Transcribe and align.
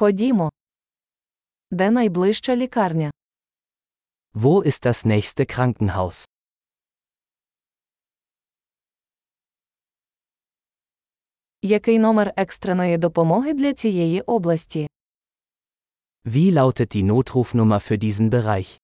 Ходімо. 0.00 0.50
Де 1.70 1.90
найближча 1.90 2.56
лікарня? 2.56 3.10
Wo 4.34 4.64
ist 4.66 4.86
das 4.86 5.06
nächste 5.06 5.44
Krankenhaus? 5.56 6.28
Який 11.62 11.98
номер 11.98 12.32
екстреної 12.36 12.98
допомоги 12.98 13.54
для 13.54 13.74
цієї 13.74 14.20
області? 14.20 14.88
Wie 16.24 16.52
lautet 16.52 16.96
die 16.96 17.04
Notrufnummer 17.12 17.90
für 17.90 17.98
diesen 18.04 18.30
Bereich? 18.30 18.78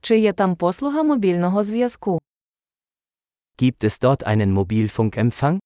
Чи 0.00 0.18
є 0.18 0.32
там 0.32 0.56
послуга 0.56 1.02
мобільного 1.02 1.64
зв'язку? 1.64 2.20
Gibt 3.58 3.84
es 3.84 4.00
dort 4.04 4.22
einen 4.22 4.52
Mobilfunkempfang? 4.52 5.65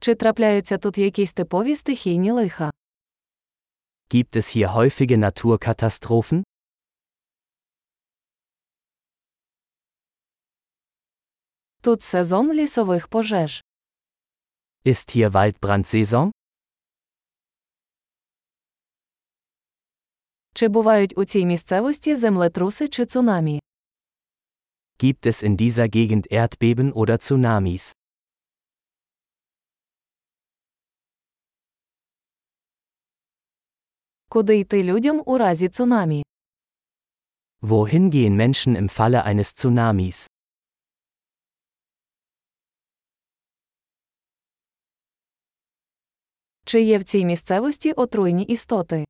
Чи 0.00 0.14
трапляються 0.14 0.78
тут 0.78 0.98
якісь 0.98 1.32
типові 1.32 1.76
стихійні 1.76 2.30
лиха? 2.32 2.70
Gibt 4.10 4.36
es 4.36 4.56
hier 4.56 4.68
häufige 4.76 5.16
Naturkatastrophen? 5.16 6.42
Тут 11.80 12.02
сезон 12.02 12.52
лісових 12.52 13.08
пожеж. 13.08 13.64
Ist 14.86 15.16
hier 15.16 15.30
Waldbrandsaison? 15.30 16.30
Чи 20.54 20.68
бувають 20.68 21.18
у 21.18 21.24
цій 21.24 21.46
місцевості 21.46 22.16
землетруси 22.16 22.88
чи 22.88 23.06
цунамі? 23.06 23.60
Gibt 24.98 25.26
es 25.26 25.42
in 25.44 25.56
dieser 25.56 25.88
Gegend 25.96 26.32
Erdbeben 26.32 26.92
oder 26.92 27.16
Tsunamis? 27.18 27.92
Куди 34.28 34.58
йти 34.58 34.82
людям 34.82 35.22
у 35.26 35.38
разі 35.38 35.68
цунамі? 35.68 36.24
Wohin 37.62 38.10
gehen 38.10 38.36
Menschen 38.36 38.76
im 38.76 38.88
Falle 38.98 39.22
eines 39.26 39.54
Tsunamis? 39.54 40.28
Чи 46.64 46.82
є 46.82 46.98
в 46.98 47.04
цій 47.04 47.24
місцевості 47.24 47.92
отруйні 47.92 48.42
істоти? 48.42 49.04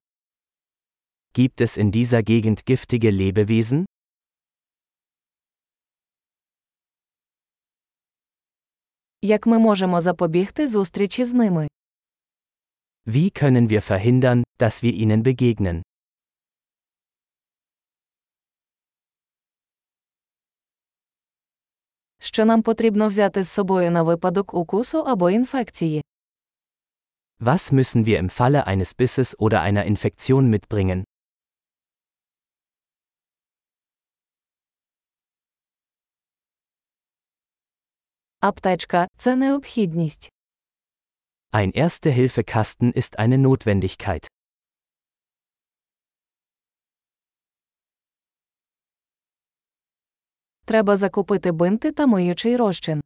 Gibt 1.38 1.60
es 1.60 1.78
in 1.78 1.90
dieser 1.90 2.22
Gegend 2.30 2.70
giftige 2.70 3.12
Lebewesen? 3.12 3.84
Як 9.22 9.46
ми 9.46 9.58
можемо 9.58 10.00
запобігти 10.00 10.68
зустрічі 10.68 11.24
з 11.24 11.34
ними? 11.34 11.68
Wie 13.06 13.42
können 13.42 13.68
wir 13.68 13.90
verhindern, 13.90 14.42
dass 14.58 14.82
wir 14.82 14.92
ihnen 14.94 15.22
begegnen? 15.22 15.82
Що 22.20 22.44
нам 22.44 22.62
потрібно 22.62 23.08
взяти 23.08 23.42
з 23.42 23.48
собою 23.48 23.90
на 23.90 24.02
випадок 24.02 24.54
укусу 24.54 24.98
або 24.98 25.30
інфекції? 25.30 26.04
Was 27.40 27.72
müssen 27.72 28.04
wir 28.04 28.18
im 28.22 28.30
Falle 28.30 28.66
eines 28.66 28.94
Bisses 28.94 29.36
oder 29.38 29.60
einer 29.60 29.84
Infektion 29.90 30.42
mitbringen? 30.42 31.04
Аптечка 38.40 39.08
це 39.16 39.36
необхідність. 39.36 40.30
Ein 41.52 41.72
Erste-Hilfe-Kasten 41.72 42.92
ist 42.92 43.18
eine 43.18 43.38
Notwendigkeit. 43.38 44.26
Треба 50.69 50.97
закупити 50.97 51.51
бинти 51.51 51.91
та 51.91 52.07
миючий 52.07 52.57
розчин. 52.57 53.01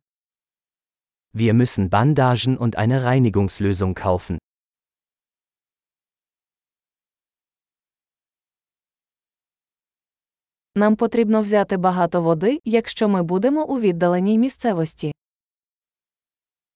Wir 1.33 1.53
müssen 1.53 1.89
Bandagen 1.89 2.57
und 2.57 2.75
eine 2.75 3.03
Reinigungslösung 3.03 3.93
kaufen. 4.05 4.37
Нам 10.75 10.95
потрібно 10.95 11.41
взяти 11.41 11.77
багато 11.77 12.21
води, 12.21 12.59
якщо 12.65 13.09
ми 13.09 13.23
будемо 13.23 13.65
у 13.65 13.79
віддаленій 13.79 14.37
місцевості. 14.39 15.13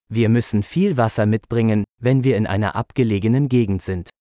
Wir 0.10 0.30
müssen 0.30 0.78
viel 0.78 0.96
Wasser 0.96 1.26
mitbringen, 1.26 1.84
wenn 2.02 2.24
wir 2.24 2.42
in 2.42 2.48
einer 2.48 2.76
abgelegenen 2.76 3.48
Gegend 3.48 3.82
sind. 3.82 4.17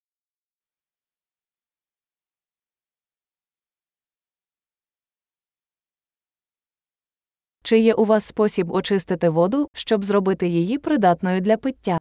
Чи 7.66 7.78
є 7.78 7.94
у 7.94 8.04
вас 8.04 8.24
спосіб 8.24 8.70
очистити 8.70 9.28
воду, 9.28 9.68
щоб 9.72 10.04
зробити 10.04 10.48
її 10.48 10.78
придатною 10.78 11.40
для 11.40 11.56
пиття? 11.56 11.98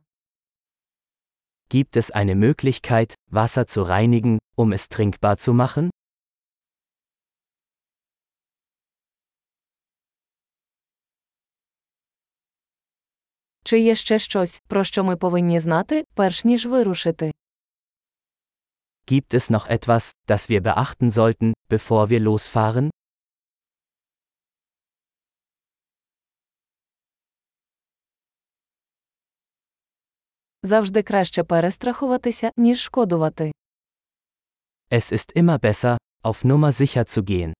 Gibt 1.74 1.96
es 1.96 2.12
eine 2.12 2.36
Möglichkeit, 2.36 3.16
Wasser 3.32 3.66
zu 3.66 3.84
reinigen, 3.84 4.38
um 4.58 4.74
es 4.74 4.90
trinkbar 4.90 5.36
zu 5.38 5.54
machen? 5.54 5.90
Чи 13.64 13.80
є 13.80 13.96
ще 13.96 14.20
щось, 14.20 14.64
про 14.68 14.84
що 14.84 15.04
ми 15.04 15.16
повинні 15.16 15.60
знати, 15.60 16.06
перш 16.14 16.46
ніж 16.46 16.66
вирушити? 16.66 17.32
Gibt 19.08 19.34
es 19.34 19.52
noch 19.52 19.70
etwas, 19.70 20.12
das 20.28 20.50
wir 20.50 20.62
beachten 20.62 21.12
sollten, 21.12 21.54
bevor 21.70 22.10
wir 22.10 22.20
losfahren? 22.20 22.90
Завжди 30.67 31.03
краще 31.03 31.45
перестрахуватися, 31.45 32.51
ніж 32.57 32.81
шкодувати. 32.81 33.53
Es 34.91 35.13
ist 35.13 35.43
immer 35.43 35.61
besser, 35.61 35.97
auf 36.25 36.45
Nummer 36.45 36.73
sicher 36.73 37.05
zu 37.05 37.23
gehen. 37.23 37.53